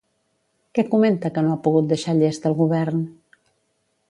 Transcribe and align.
Què 0.77 0.85
comenta 0.93 1.31
que 1.35 1.43
no 1.49 1.53
ha 1.53 1.59
pogut 1.67 1.93
deixar 1.93 2.17
llest 2.23 2.49
el 2.53 2.57
govern? 2.63 3.05